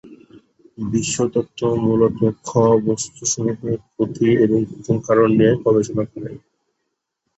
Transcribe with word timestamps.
বিশ্বতত্ত্ব 0.77 1.61
মূলত 1.83 2.19
খ-বস্তুসমূহের 2.45 3.77
গতি 3.95 4.29
এবং 4.45 4.59
প্রথম 4.69 4.95
কারণ 5.07 5.27
নিয়ে 5.37 5.53
গবেষণা 5.63 6.03
করে। 6.11 6.31